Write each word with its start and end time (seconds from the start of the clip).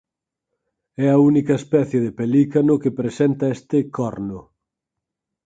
É 1.05 1.07
a 1.11 1.21
única 1.29 1.53
especie 1.61 1.99
de 2.05 2.11
pelicano 2.19 2.73
que 2.81 2.95
presenta 2.99 3.53
este 3.57 3.77
"corno". 3.97 4.39